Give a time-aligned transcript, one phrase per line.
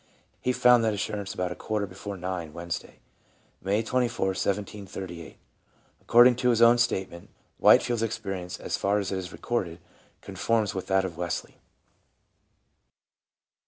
[0.41, 2.95] He found that assurance about a quarter before nine Wednesday,
[3.61, 5.37] May 24th, 1738,
[6.01, 7.29] according to his own statement.
[7.59, 9.79] White field's experience, as far as it is recorded,
[10.21, 11.59] conforms with that of Wesley.